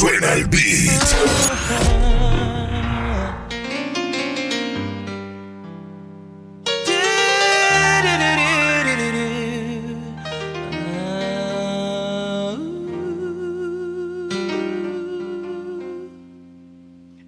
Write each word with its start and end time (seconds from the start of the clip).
suena 0.00 0.32
el 0.32 0.46
beat. 0.46 1.02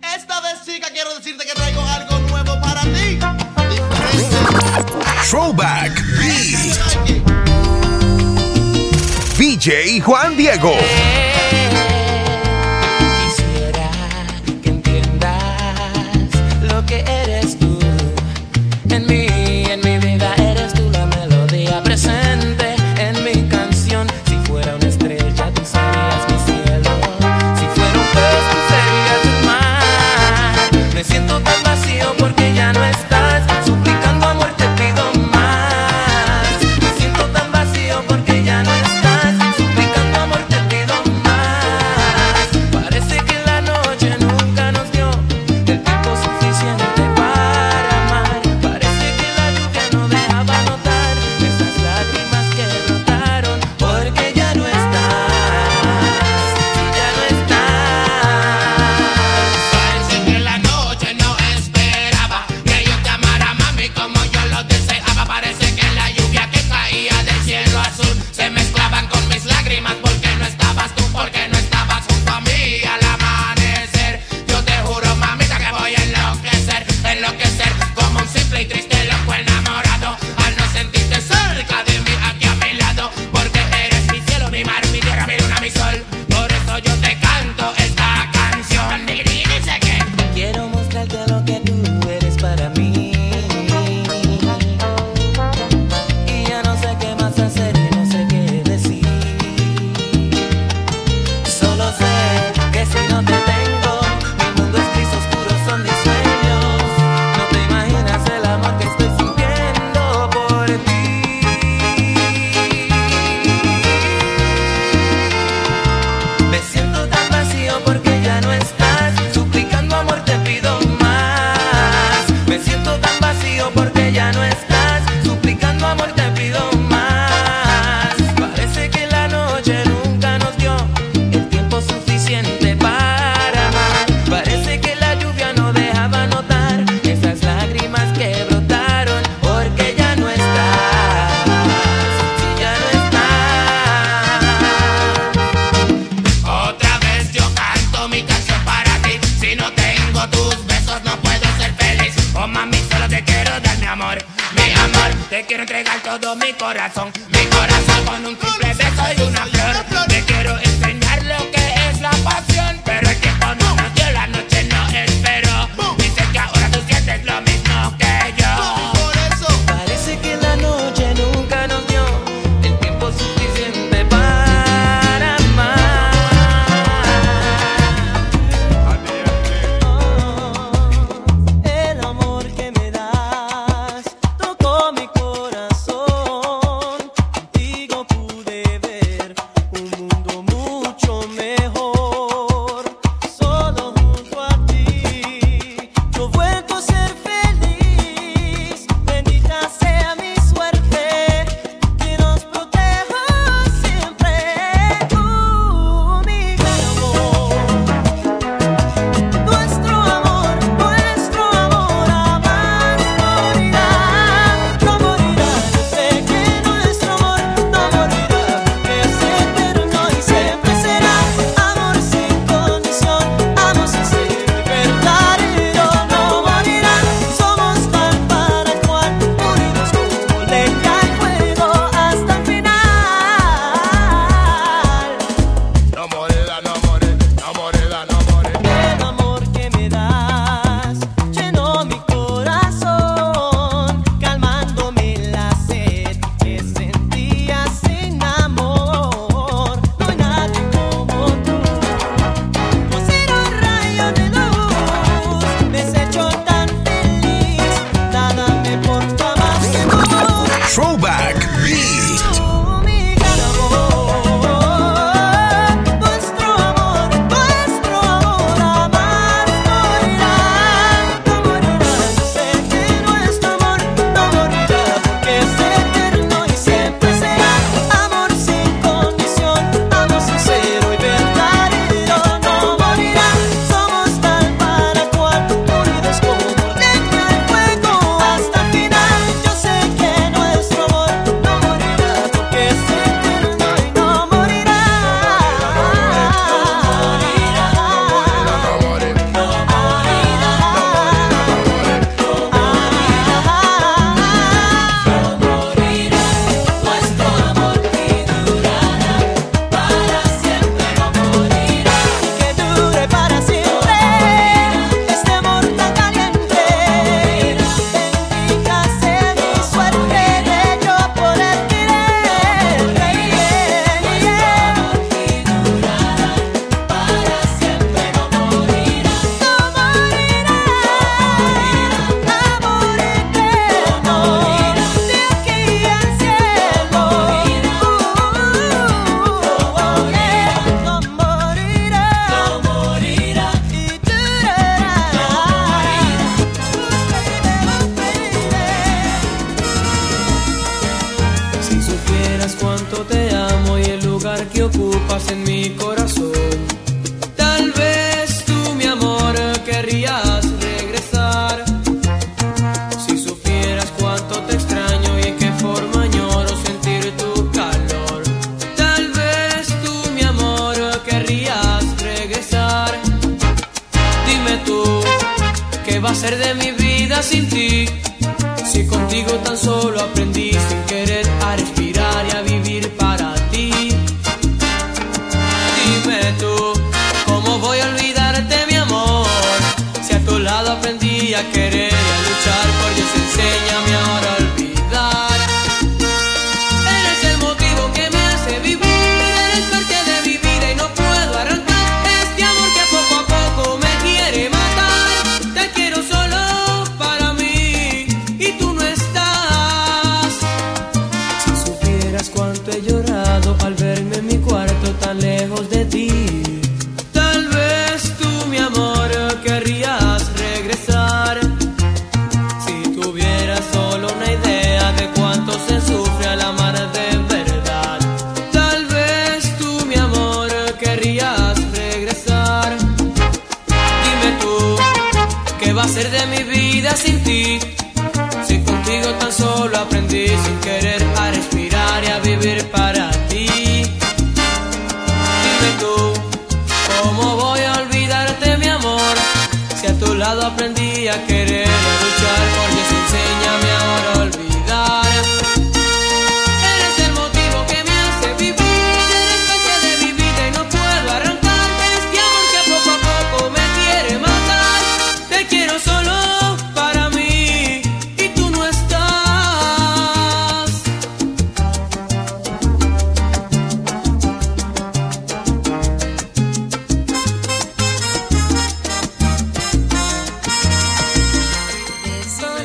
Esta 0.01 0.41
vez 0.41 0.65
chica 0.65 0.89
quiero 0.91 1.15
decirte 1.15 1.45
que 1.45 1.53
traigo 1.53 1.83
algo 1.83 2.19
nuevo 2.21 2.59
para 2.63 2.81
ti. 2.81 3.19
Throwback 5.29 5.93
Beat. 6.19 6.79
DJ 9.37 10.01
Juan 10.01 10.39
Diego. 10.39 10.73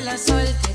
De 0.08 0.18
sol 0.18 0.67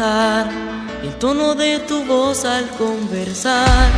el 0.00 1.14
tono 1.20 1.54
de 1.54 1.78
tu 1.80 2.04
voz 2.04 2.44
al 2.44 2.68
conversar. 2.70 3.88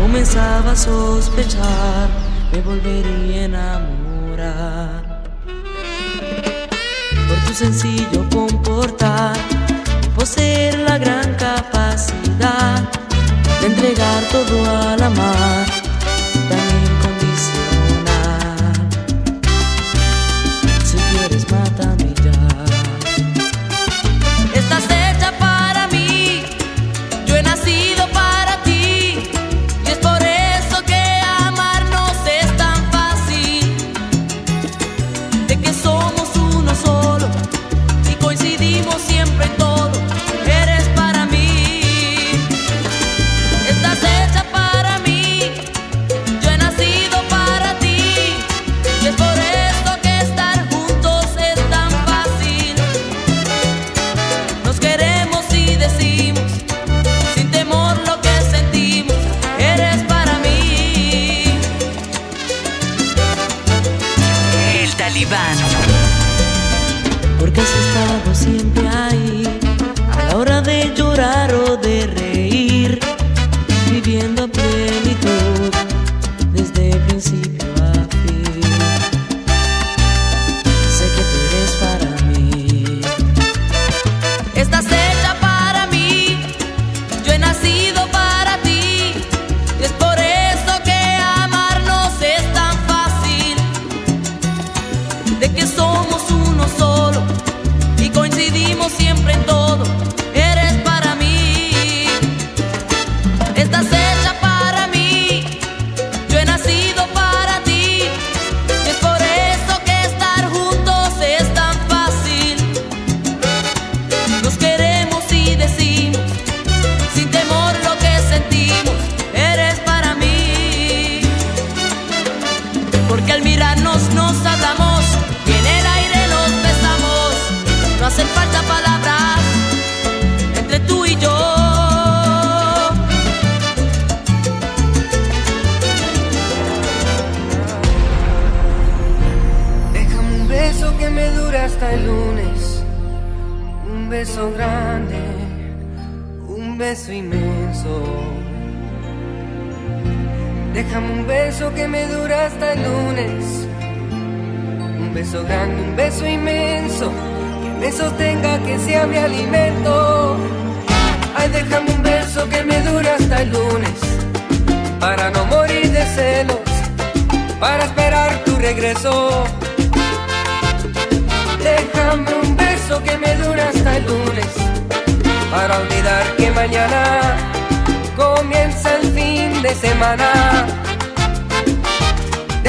Comenzaba 0.00 0.72
a 0.72 0.76
sospechar, 0.76 2.08
me 2.50 2.62
volvería 2.62 3.42
a 3.42 3.44
enamorar. 3.44 5.22
Por 7.28 7.38
tu 7.46 7.52
sencillo 7.52 8.26
comportar, 8.32 9.36
poseer 10.16 10.78
la 10.78 10.96
gran 10.96 11.34
capacidad 11.34 12.88
de 13.60 13.66
entregar 13.66 14.22
todo 14.32 14.64
al 14.88 15.02
amar 15.02 15.77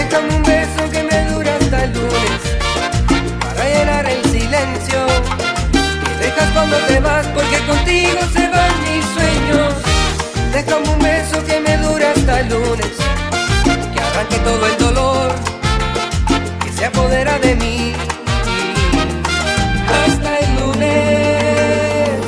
Déjame 0.09 0.35
un 0.37 0.41
beso 0.41 0.89
que 0.91 1.03
me 1.03 1.23
dura 1.25 1.55
hasta 1.61 1.83
el 1.83 1.93
lunes 1.93 2.41
para 3.41 3.63
llenar 3.63 4.05
el 4.07 4.23
silencio 4.23 5.05
que 6.03 6.25
dejas 6.25 6.49
cuando 6.51 6.77
te 6.87 6.99
vas 6.99 7.27
porque 7.27 7.59
contigo 7.67 8.19
se 8.33 8.47
van 8.49 8.73
mis 8.85 9.05
sueños. 9.05 9.73
Déjame 10.51 10.89
un 10.89 10.99
beso 10.99 11.45
que 11.45 11.59
me 11.59 11.77
dura 11.77 12.09
hasta 12.09 12.39
el 12.39 12.49
lunes 12.49 12.93
que 13.93 13.99
arranque 14.01 14.37
todo 14.39 14.65
el 14.65 14.77
dolor 14.79 15.35
que 16.63 16.71
se 16.71 16.85
apodera 16.85 17.37
de 17.37 17.55
mí. 17.57 17.93
Hasta 20.01 20.39
el 20.39 20.55
lunes, 20.59 22.19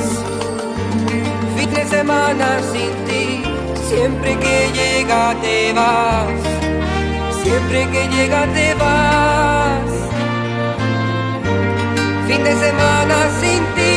fin 1.57 1.73
de 1.73 1.85
semana 1.87 2.59
sin 2.71 2.93
ti, 3.07 3.43
siempre 3.89 4.37
que 4.37 4.69
llega 4.71 5.35
te 5.41 5.73
vas 5.73 6.70
siempre 7.51 7.89
que 7.91 8.07
llega 8.15 8.41
te 8.53 8.73
vas. 8.75 9.91
Fin 12.27 12.43
de 12.45 12.53
semana 12.65 13.15
sin 13.41 13.61
ti, 13.75 13.95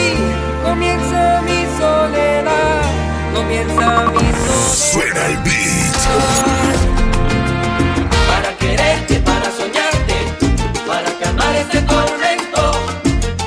comienza 0.64 1.40
mi 1.48 1.60
soledad, 1.78 2.82
comienza 3.32 3.86
mi 4.14 4.26
soledad. 4.44 4.92
Suena 4.92 5.26
el 5.26 5.36
beat. 5.44 6.02
Para 8.30 8.50
quererte, 8.62 9.14
para 9.30 9.48
soñarte, 9.60 10.16
para 10.88 11.10
calmar 11.20 11.54
este 11.54 11.80
tormento, 11.82 12.62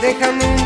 déjame 0.02 0.57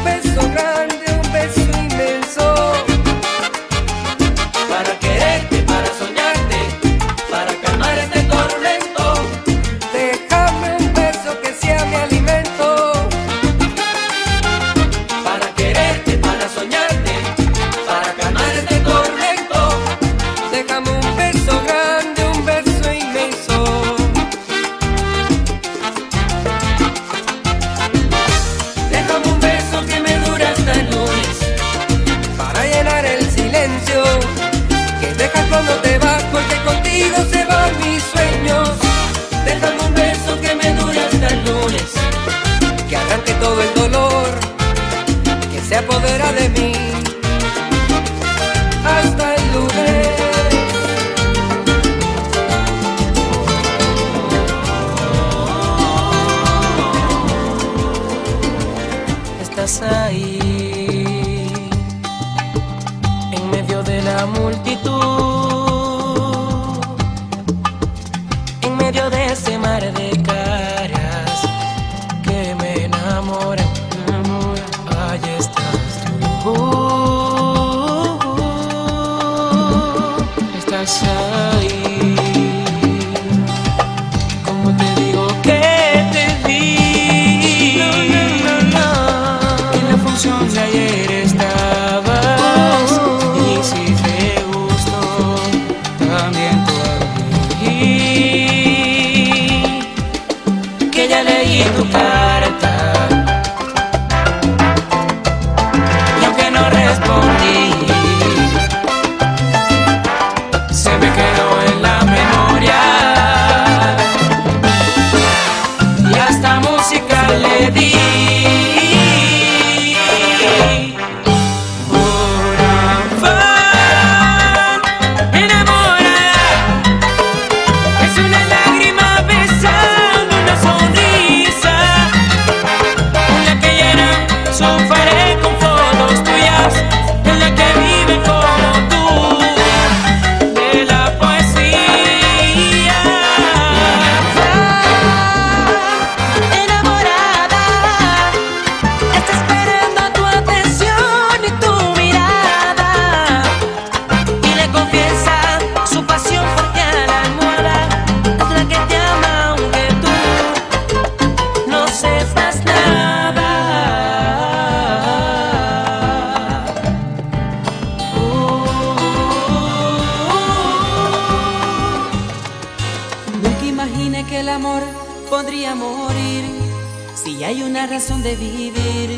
hay 177.52 177.64
una 177.64 177.86
razón 177.86 178.24
de 178.24 178.38
vivir, 178.38 179.10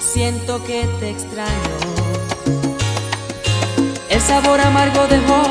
siento 0.00 0.64
que 0.64 0.88
te 0.98 1.10
extraño. 1.10 1.76
El 4.08 4.18
sabor 4.22 4.58
amargo 4.62 5.06
dejó 5.08 5.42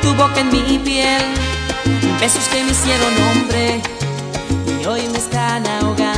tu 0.00 0.14
boca 0.14 0.40
en 0.40 0.50
mi 0.50 0.78
piel, 0.78 1.22
besos 2.20 2.48
que 2.48 2.64
me 2.64 2.70
hicieron 2.70 3.12
hombre 3.28 3.82
y 4.80 4.86
hoy 4.86 5.08
me 5.08 5.18
están 5.18 5.66
ahogando. 5.66 6.17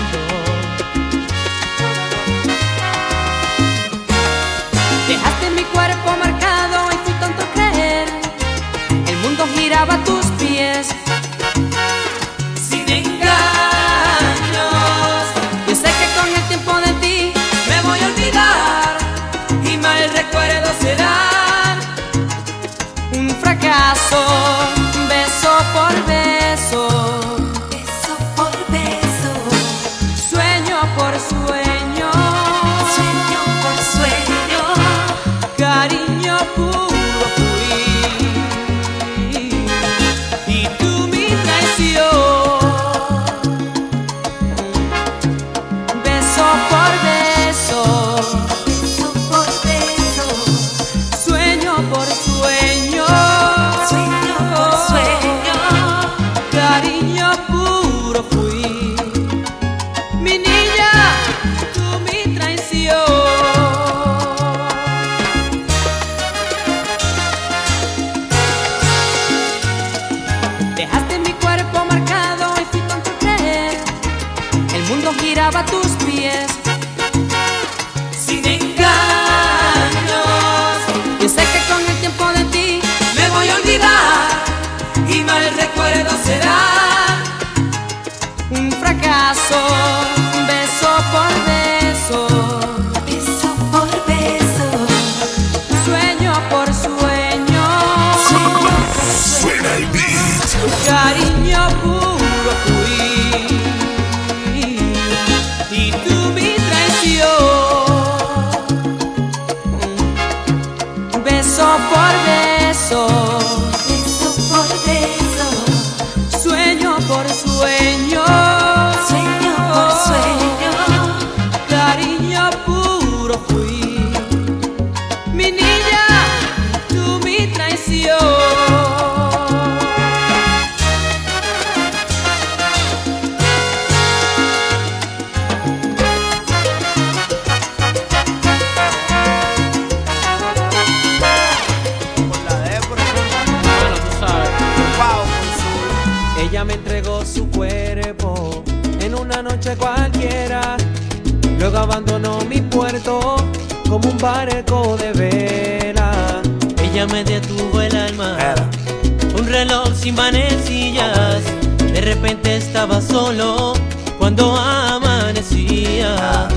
estaba 162.81 163.03
solo 163.03 163.75
cuando 164.17 164.57
amanecía. 164.57 166.49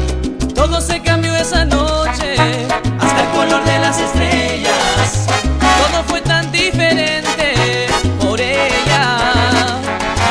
Todo 0.56 0.80
se 0.80 1.02
cambió 1.02 1.36
esa 1.36 1.66
noche, 1.66 2.36
hasta 2.98 3.24
el 3.24 3.30
color 3.32 3.62
de 3.66 3.80
las 3.80 4.00
estrellas. 4.00 5.28
Todo 5.60 6.04
fue 6.08 6.22
tan 6.22 6.50
diferente 6.50 7.88
por 8.22 8.40
ella. 8.40 9.82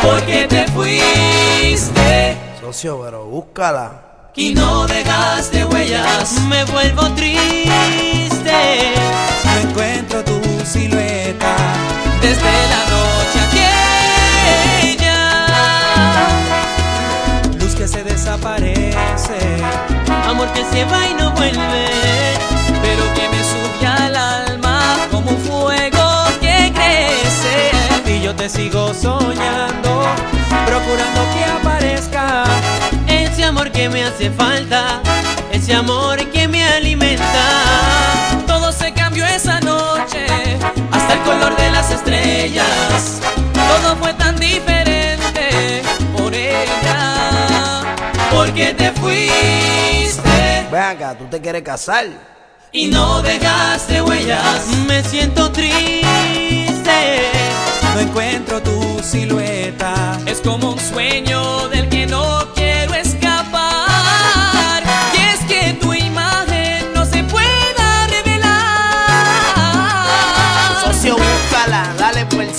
Porque 0.00 0.46
te 0.48 0.66
fuiste. 0.68 2.38
Socio, 2.58 2.98
pero 3.04 3.26
búscala 3.26 3.90
y 4.34 4.54
no 4.54 4.86
dejaste 4.86 5.66
huellas. 5.66 6.40
Me 6.48 6.64
vuelvo 6.72 7.02
triste. 7.10 8.94
No 9.44 9.68
encuentro 9.68 10.24
tu 10.24 10.40
silueta 10.64 11.54
desde 12.22 12.50
la 12.70 12.80
noche. 12.88 13.21
Que 20.54 20.64
se 20.64 20.84
va 20.84 21.06
y 21.08 21.14
no 21.14 21.30
vuelve. 21.32 21.86
Pero 22.82 23.14
que 23.14 23.28
me 23.28 23.42
sube 23.42 23.86
al 23.86 24.16
alma 24.16 24.96
como 25.10 25.30
un 25.30 25.38
fuego 25.38 26.24
que 26.40 26.72
crece. 26.74 27.70
Y 28.10 28.22
yo 28.22 28.34
te 28.34 28.48
sigo 28.48 28.92
soñando, 28.94 30.06
procurando 30.66 31.20
que 31.32 31.44
aparezca. 31.44 32.44
Ese 33.06 33.44
amor 33.44 33.70
que 33.70 33.88
me 33.88 34.04
hace 34.04 34.30
falta, 34.30 35.00
ese 35.52 35.74
amor 35.74 36.18
que 36.30 36.48
me 36.48 36.64
alimenta. 36.64 37.44
Todo 38.46 38.72
se 38.72 38.92
cambió 38.92 39.24
esa 39.26 39.60
noche, 39.60 40.26
hasta 40.90 41.14
el 41.14 41.20
color 41.20 41.56
de 41.56 41.70
las 41.70 41.90
estrellas. 41.90 43.20
Todo 43.54 43.96
fue 43.96 44.12
tan 44.14 44.36
diferente 44.36 44.91
porque 48.44 48.74
te 48.74 48.90
fuiste 48.92 50.66
Ven 50.70 50.82
acá, 50.82 51.16
¿tú 51.16 51.26
te 51.26 51.40
quieres 51.40 51.62
casar? 51.62 52.06
y 52.74 52.86
no 52.86 53.20
dejaste 53.20 54.00
huellas. 54.00 54.66
Me 54.88 55.04
siento 55.04 55.52
triste. 55.52 56.00
No 57.94 58.00
encuentro 58.00 58.62
tu 58.62 58.98
silueta. 59.02 60.18
Es 60.24 60.40
como 60.40 60.72
un 60.72 60.80
sueño 60.80 61.68
del 61.68 61.90
que 61.90 62.06
no 62.06 62.48
quiero 62.54 62.61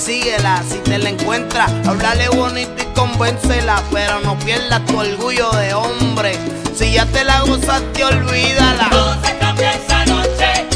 persíguela. 0.04 0.62
Si 0.68 0.78
te 0.78 0.98
la 0.98 1.08
encuentras, 1.08 1.72
háblale 1.86 2.28
bonito 2.28 2.82
y 2.82 2.86
convéncela. 2.94 3.82
Pero 3.90 4.20
no 4.20 4.38
pierdas 4.38 4.84
tu 4.84 4.98
orgullo 4.98 5.50
de 5.52 5.72
hombre. 5.72 6.38
Si 6.76 6.92
ya 6.92 7.06
te 7.06 7.24
la 7.24 7.40
gozaste, 7.40 8.04
olvídala. 8.04 8.90
se 9.24 9.38
cambió 9.38 9.66
esa 9.66 10.04
noche, 10.06 10.66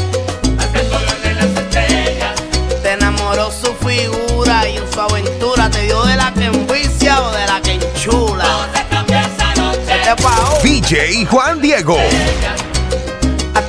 hasta 0.57 0.79
el 0.79 0.87
color 0.87 1.21
de 1.21 1.33
las 1.35 1.45
estrellas. 1.45 2.41
Te 2.81 2.91
enamoró 2.93 3.51
su 3.51 3.73
figura 3.75 4.67
y 4.67 4.77
en 4.77 4.91
su 4.91 4.99
aventura 4.99 5.69
te 5.69 5.83
dio 5.83 6.03
de 6.05 6.15
la 6.15 6.33
que 6.33 6.45
envicia 6.45 7.21
o 7.21 7.31
de 7.31 7.45
la 7.45 7.61
que 7.61 7.73
enchula. 7.73 8.67
Se 8.73 8.83
cambió 8.87 9.17
esa 9.19 9.55
noche, 9.55 9.99
Te 10.05 10.23
pagó. 10.23 10.59
DJ 10.63 11.25
Juan 11.25 11.61
Diego. 11.61 11.97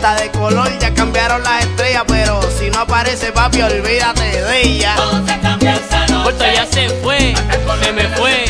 Hasta 0.03 0.15
de 0.23 0.31
color 0.31 0.67
ya 0.79 0.95
cambiaron 0.95 1.43
las 1.43 1.63
estrellas, 1.63 2.05
pero 2.07 2.41
si 2.59 2.71
no 2.71 2.79
aparece 2.79 3.33
papi, 3.33 3.61
olvídate 3.61 4.23
de 4.23 4.63
ella. 4.63 4.97
se 5.27 5.39
cambió 5.41 5.69
esa 5.73 6.07
noche. 6.07 6.25
Corta 6.25 6.55
ya 6.55 6.65
se 6.65 6.89
fue, 7.03 7.35
se 7.83 7.93
me 7.93 8.09
fue. 8.17 8.47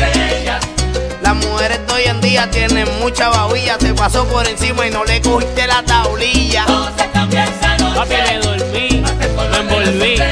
Las 1.21 1.35
mujeres 1.35 1.85
de 1.85 1.93
hoy 1.93 2.03
en 2.05 2.21
día 2.21 2.49
tienen 2.49 2.87
mucha 3.01 3.27
babilla, 3.27 3.77
te 3.77 3.93
pasó 3.93 4.25
por 4.27 4.47
encima 4.47 4.87
y 4.87 4.91
no 4.91 5.03
le 5.03 5.21
cogiste 5.21 5.67
la 5.67 5.83
tablilla. 5.83 6.65
se 6.97 7.09
cambió 7.09 7.41
esa 7.41 7.77
noche. 7.79 7.99
Papi 7.99 8.15
le 8.15 8.39
dormí, 8.39 9.03
lo 9.35 9.57
envolví. 9.57 10.23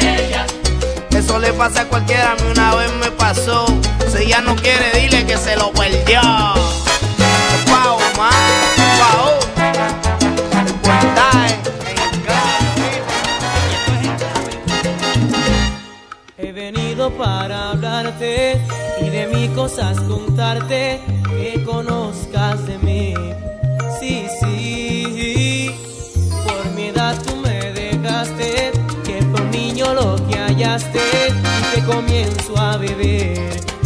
Eso 1.14 1.38
le 1.38 1.52
pasa 1.52 1.82
a 1.82 1.86
cualquiera, 1.86 2.32
a 2.32 2.36
mí 2.36 2.50
una 2.50 2.76
vez 2.76 2.94
me 2.94 3.12
pasó. 3.12 3.66
Si 4.10 4.24
ella 4.24 4.40
no 4.40 4.56
quiere, 4.56 4.98
dile 4.98 5.26
que 5.26 5.36
se 5.36 5.58
lo 5.58 5.74
perdió. 5.74 6.22
Y 18.22 19.10
de 19.10 19.28
mis 19.28 19.50
cosas 19.52 19.98
contarte 20.02 21.00
que 21.30 21.64
conozcas 21.64 22.66
de 22.68 22.78
mí. 22.80 23.14
Sí, 23.98 24.26
sí, 24.42 25.72
por 26.46 26.74
mi 26.74 26.88
edad 26.88 27.18
tú 27.26 27.38
me 27.38 27.72
dejaste, 27.72 28.72
que 29.06 29.20
un 29.20 29.52
niño 29.52 29.94
lo 29.94 30.18
que 30.28 30.38
hallaste 30.38 31.00
y 31.30 31.76
que 31.76 31.86
comienzo 31.86 32.58
a 32.58 32.76
beber. 32.76 33.79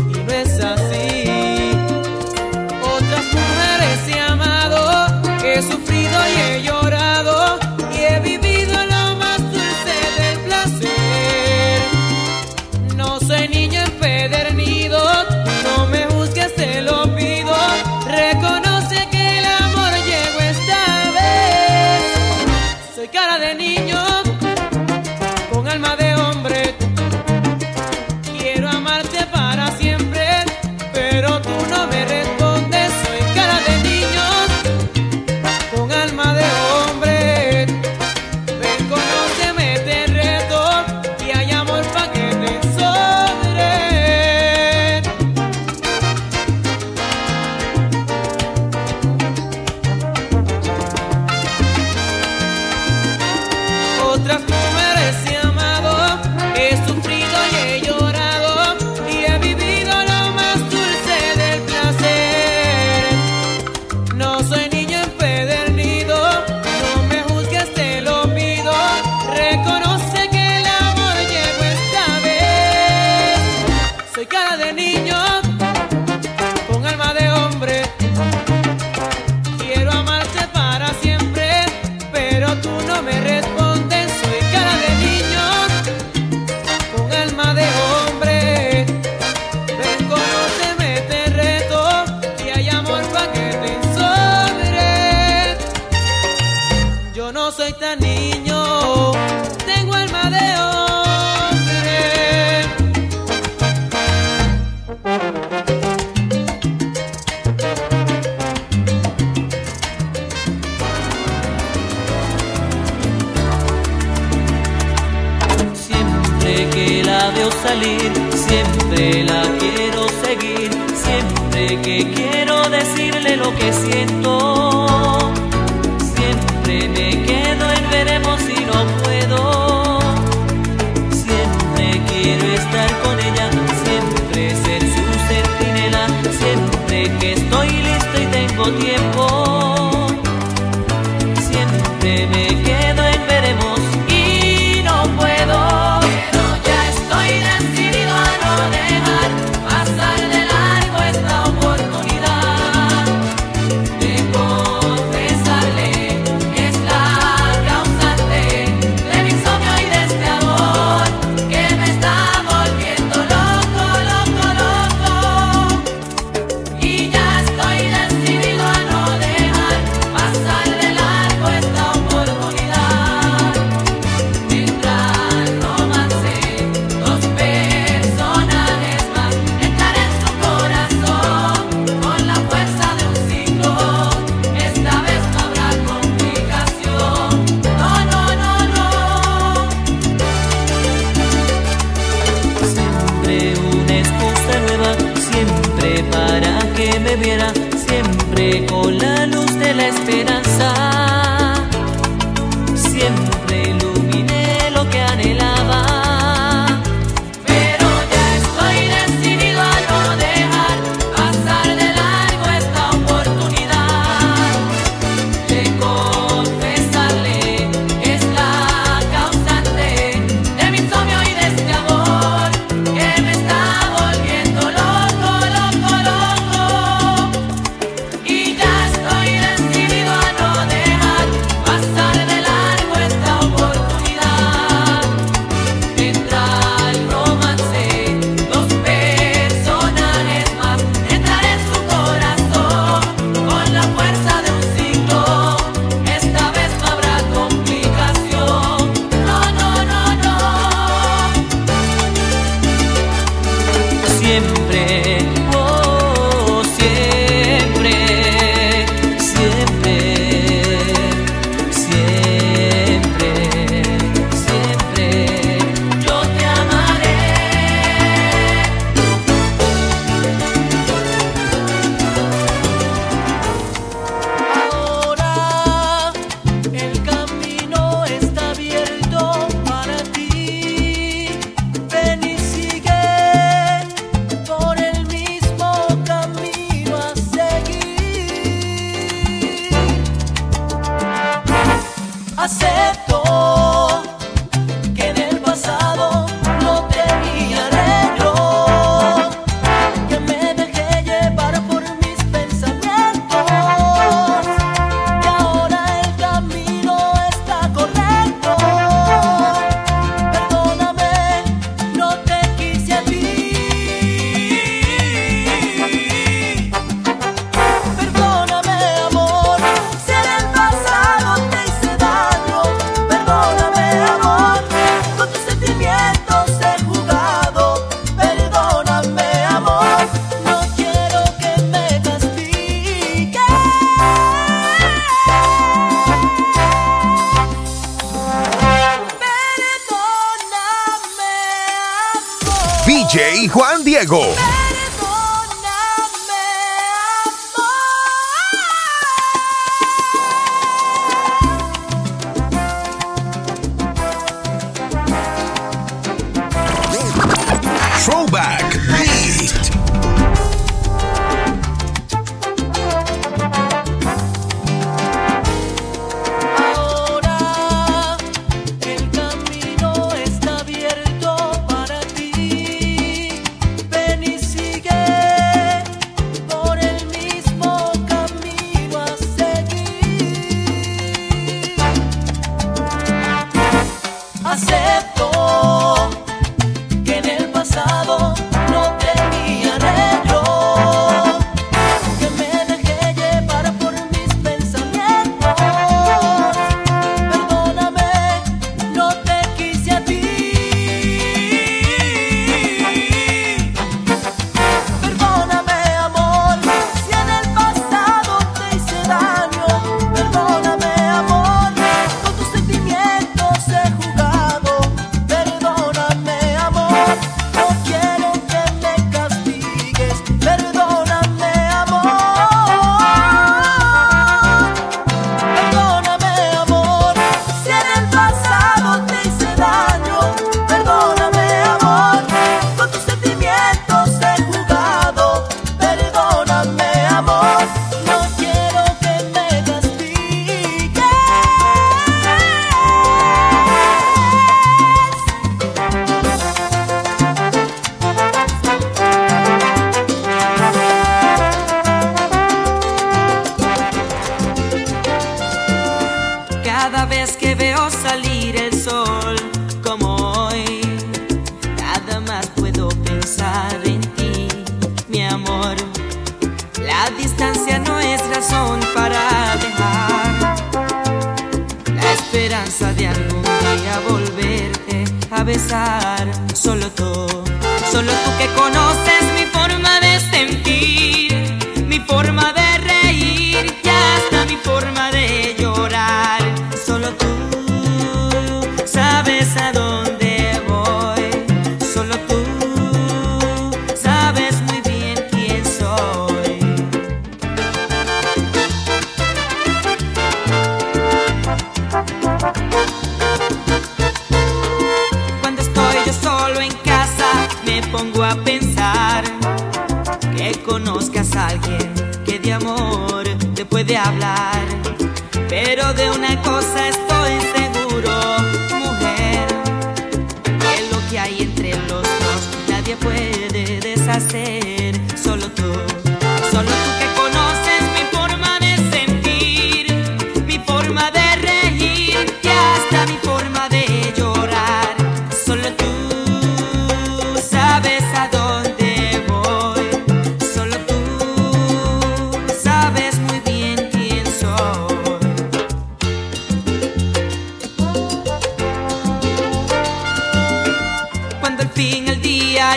DJ 342.85 343.47
Juan 343.47 343.85
Diego. 343.85 344.62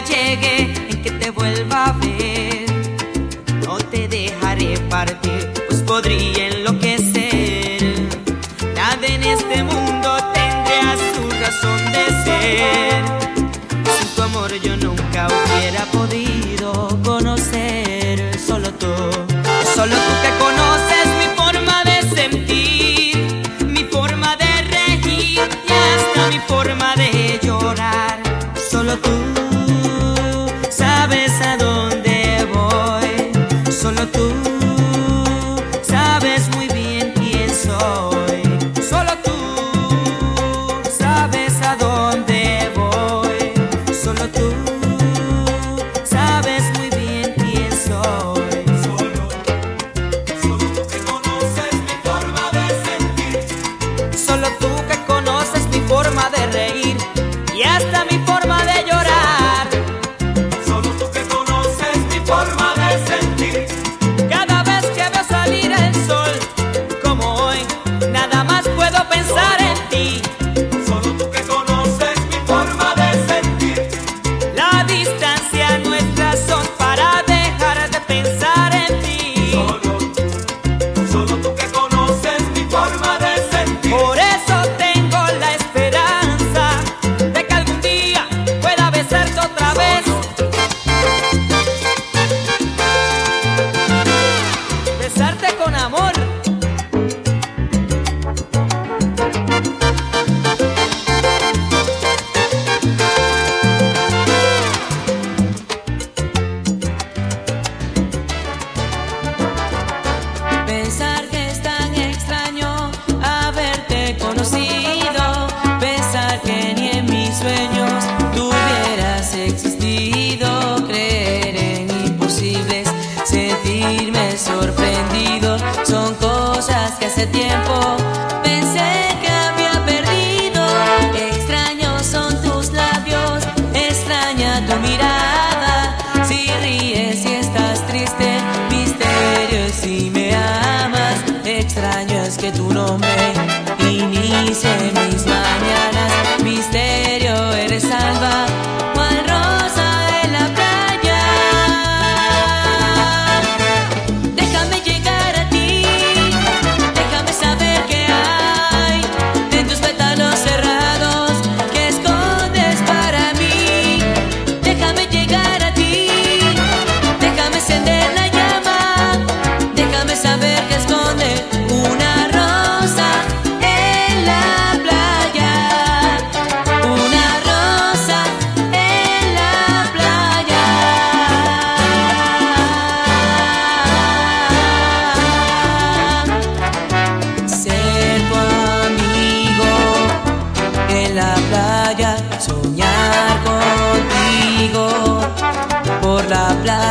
Día 0.08 0.55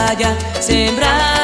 playa, 0.05 0.37
sembrar. 0.61 1.34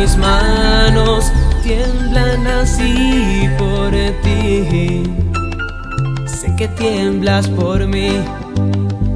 mis 0.00 0.16
manos 0.16 1.30
tiemblan 1.62 2.46
así 2.46 3.48
por 3.58 3.90
ti. 4.22 5.02
Sé 6.26 6.56
que 6.56 6.68
tiemblas 6.68 7.48
por 7.48 7.86
mí. 7.86 8.12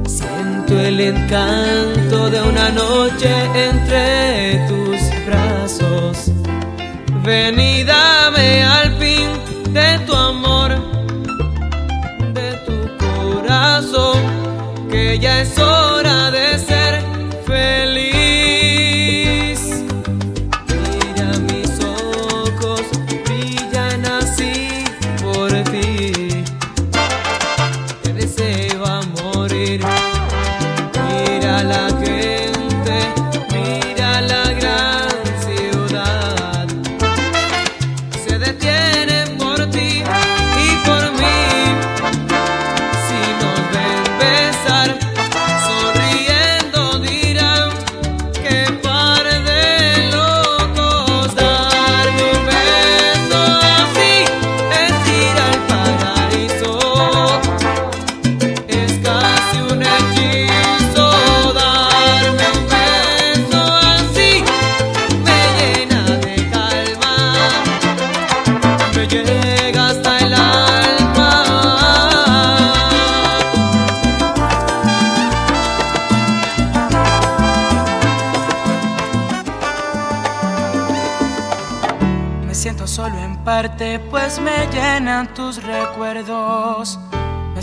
Siento 0.05 0.79
el 0.79 0.99
encanto 0.99 2.29
de 2.29 2.39
una 2.41 2.69
noche 2.69 3.31
entre 3.69 4.67
tus 4.67 4.99
brazos. 5.25 6.31
Ven 7.23 7.59
y 7.59 7.83
dame 7.83 8.63
al 8.63 8.95
fin 8.99 9.29
de 9.73 10.04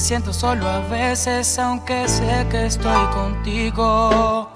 siento 0.02 0.32
solo 0.32 0.68
a 0.68 0.80
veces, 0.80 1.56
aunque 1.60 2.08
sé 2.08 2.44
que 2.50 2.66
estoy 2.66 3.06
contigo. 3.14 4.50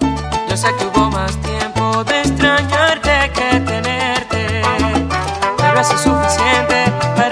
Yo 0.48 0.56
sé 0.56 0.66
que 0.76 0.86
hubo 0.86 1.08
más 1.08 1.36
tiempo 1.40 2.02
de 2.02 2.20
extrañarte 2.22 3.30
que 3.32 3.60
tenerte, 3.60 4.62
pero 5.56 5.80
es 5.80 5.86
suficiente. 5.86 7.25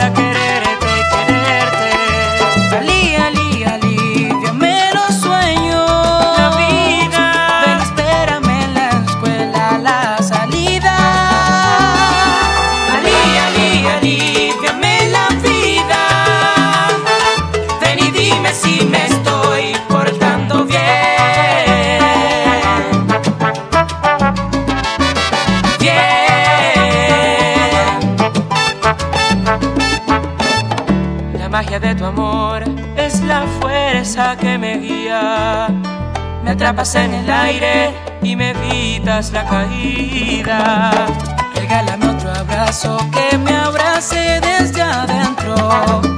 atrapas 36.64 36.94
en 36.94 37.12
el 37.12 37.30
aire 37.30 37.90
y 38.22 38.36
me 38.36 38.52
evitas 38.52 39.32
la 39.32 39.44
caída. 39.44 40.90
Regálame 41.54 42.06
otro 42.06 42.30
abrazo 42.30 42.96
que 43.12 43.36
me 43.36 43.54
abrace 43.54 44.40
desde 44.40 44.80
adentro. 44.80 46.13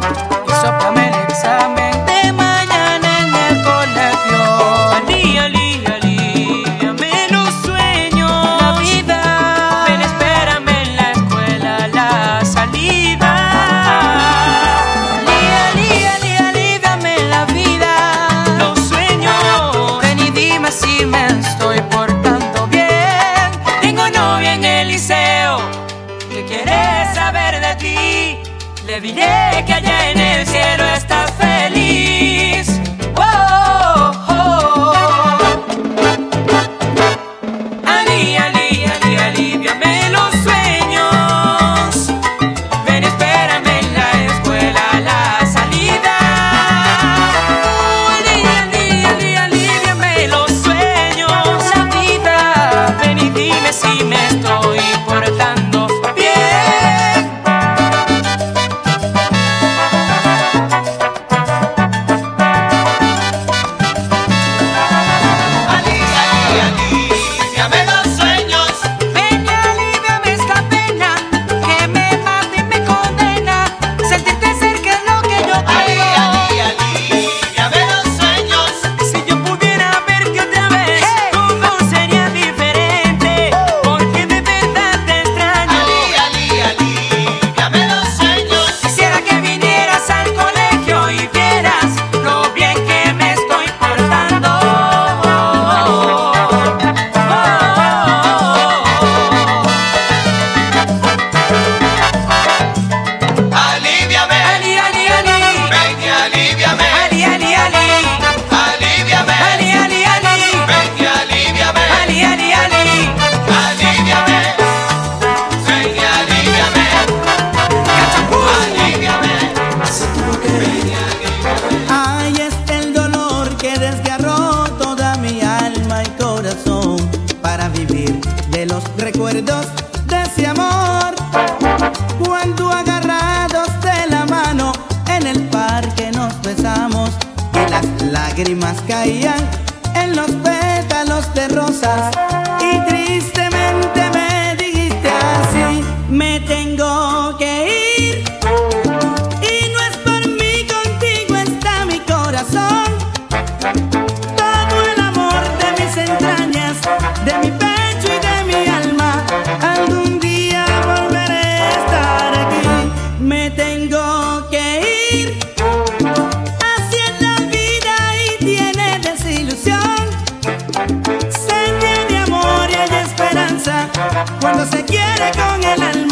cuando 174.57 174.77
se 174.77 174.85
quiere 174.85 175.31
con 175.33 175.63
el 175.63 175.83
alma. 175.83 176.06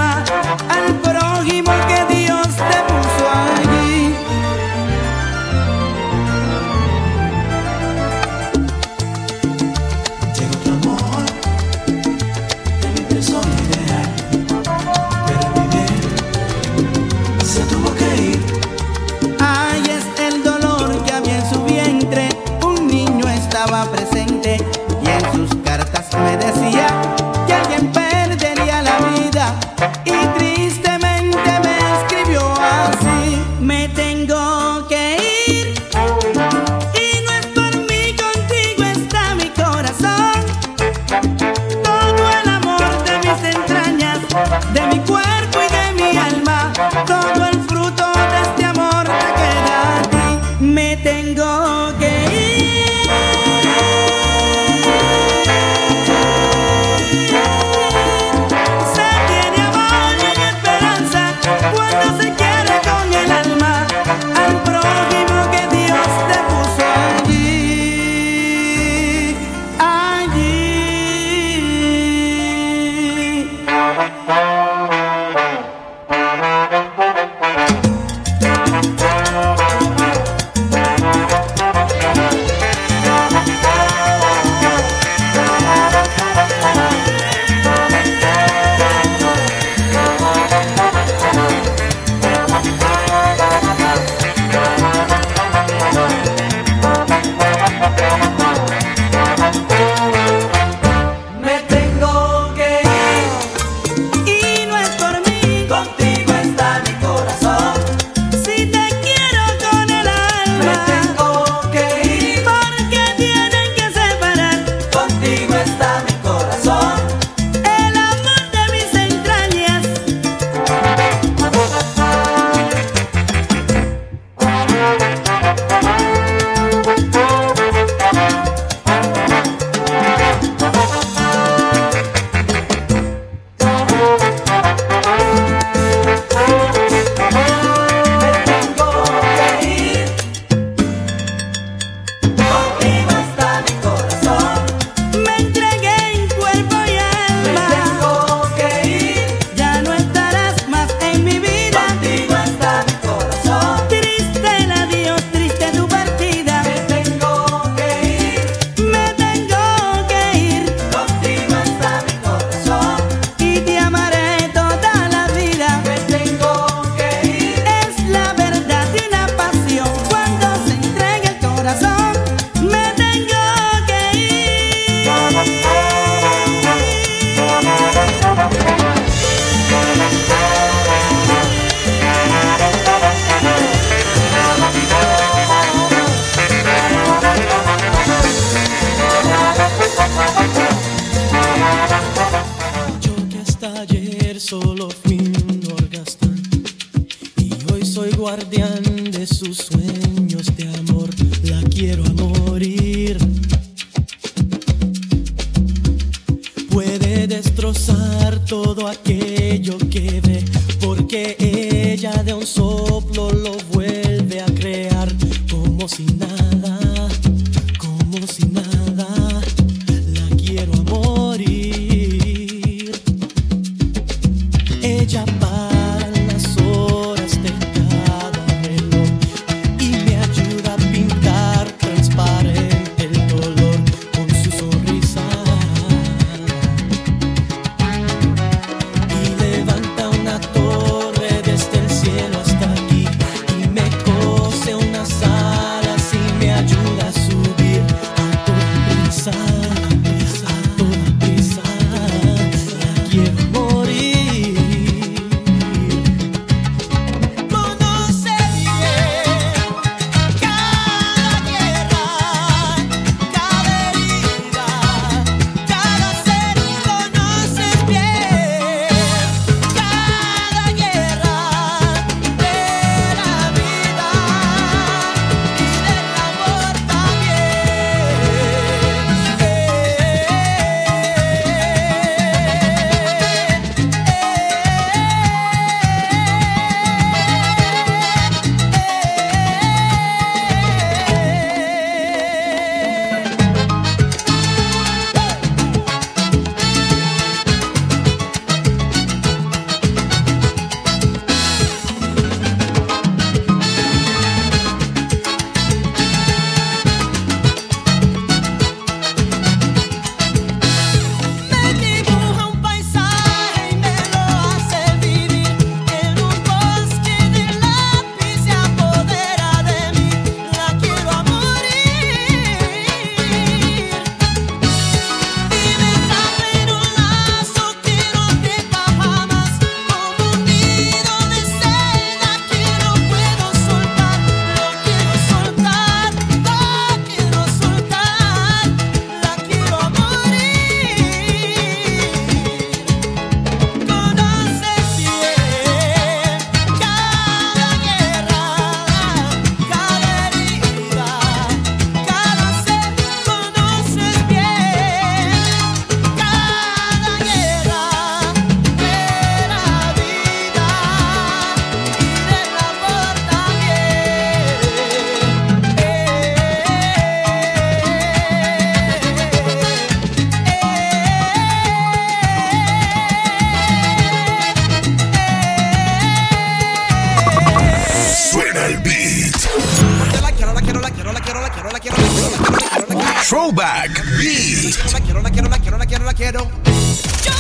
Throwback 383.35 384.01
Beat. 384.17 384.93
La 384.93 385.01
quiero, 385.01 385.21
la 385.21 385.29
quiero, 385.29 385.49
la 385.49 385.59
quiero, 385.59 385.77
la 385.77 385.87
quiero, 385.87 386.05
la 386.05 386.15
quiero. 386.15 386.49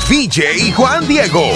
DJ 0.08 0.72
Juan 0.72 1.06
Diego. 1.06 1.52